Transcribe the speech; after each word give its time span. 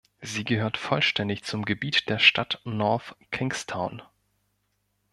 Sie 0.23 0.43
gehört 0.45 0.77
vollständig 0.77 1.43
zum 1.43 1.63
Gebiet 1.63 2.09
der 2.09 2.17
Stadt 2.17 2.59
North 2.63 3.15
Kingstown. 3.29 4.01